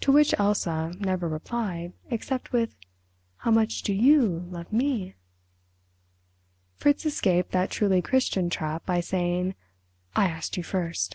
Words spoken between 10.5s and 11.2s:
you first."